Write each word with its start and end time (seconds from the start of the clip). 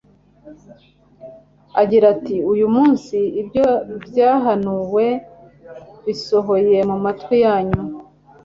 agira 1.81 2.05
ati: 2.15 2.35
«Uyu 2.53 2.67
munsi 2.75 3.17
ibyo 3.41 3.67
byahanuwe 4.07 5.07
bisohoye 6.05 6.77
mu 6.89 6.97
matwi 7.05 7.35
yanyu.» 7.45 7.81